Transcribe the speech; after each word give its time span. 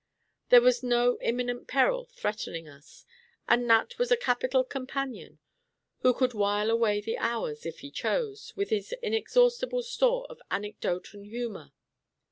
There 0.49 0.61
was 0.61 0.81
no 0.81 1.19
imminent 1.21 1.67
peril 1.67 2.05
threatening 2.11 2.67
us, 2.67 3.05
and 3.47 3.67
Nat 3.67 3.99
was 3.99 4.09
a 4.09 4.17
capital 4.17 4.63
companion, 4.63 5.37
who 5.99 6.11
could 6.15 6.33
while 6.33 6.71
away 6.71 7.01
the 7.01 7.19
hours, 7.19 7.67
if 7.67 7.81
he 7.81 7.91
chose, 7.91 8.51
with 8.55 8.71
his 8.71 8.95
inexhaustible 9.03 9.83
store 9.83 10.25
of 10.27 10.41
anecdote 10.49 11.13
and 11.13 11.27
humor. 11.27 11.71